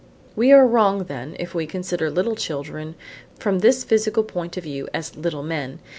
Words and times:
We 0.35 0.51
are 0.51 0.65
wrong 0.65 1.03
then 1.03 1.35
if 1.37 1.53
we 1.53 1.67
consider 1.67 2.09
little 2.09 2.35
children 2.35 2.95
from 3.37 3.59
this 3.59 3.83
physical 3.83 4.23
point 4.23 4.57
of 4.57 4.63
view 4.63 4.87
as 4.95 5.15
little 5.15 5.43
men. 5.43 5.77